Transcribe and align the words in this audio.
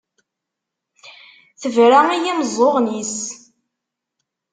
Tebra 1.61 1.99
i 2.15 2.17
yimeẓẓuɣen-is. 2.23 3.15